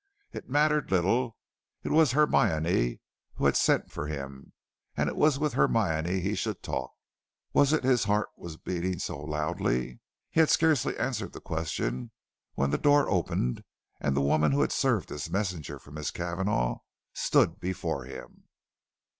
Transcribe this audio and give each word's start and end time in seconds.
It 0.31 0.49
mattered 0.49 0.89
little. 0.89 1.37
It 1.83 1.91
was 1.91 2.13
Hermione 2.13 2.99
who 3.35 3.45
had 3.45 3.55
sent 3.55 3.91
for 3.91 4.07
him, 4.07 4.51
and 4.97 5.07
it 5.07 5.15
was 5.15 5.37
with 5.37 5.53
Hermione 5.53 6.21
he 6.21 6.33
should 6.33 6.63
talk. 6.63 6.91
Was 7.53 7.71
it 7.71 7.83
his 7.83 8.05
heart 8.05 8.29
that 8.35 8.41
was 8.41 8.57
beating 8.57 8.97
so 8.97 9.19
loudly? 9.19 9.99
He 10.31 10.39
had 10.39 10.49
scarcely 10.49 10.97
answered 10.97 11.33
the 11.33 11.39
question, 11.39 12.09
when 12.55 12.71
the 12.71 12.79
door 12.79 13.07
opened, 13.11 13.63
and 13.99 14.17
the 14.17 14.21
woman 14.21 14.53
who 14.53 14.61
had 14.61 14.71
served 14.71 15.11
as 15.11 15.27
a 15.27 15.31
messenger 15.31 15.77
from 15.77 15.93
Miss 15.93 16.09
Cavanagh 16.09 16.77
stood 17.13 17.59
before 17.59 18.05
him. 18.05 18.45